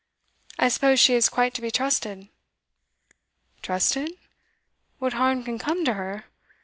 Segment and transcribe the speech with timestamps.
[0.57, 2.29] I suppose she is quite to be trusted?'
[3.61, 4.11] 'Trusted?
[4.97, 6.25] What harm can come to her?